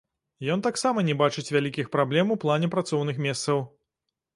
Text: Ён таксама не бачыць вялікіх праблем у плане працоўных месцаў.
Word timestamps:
Ён 0.53 0.63
таксама 0.67 1.03
не 1.11 1.15
бачыць 1.21 1.45
вялікіх 1.57 1.93
праблем 1.99 2.35
у 2.37 2.41
плане 2.45 2.75
працоўных 2.77 3.25
месцаў. 3.29 3.69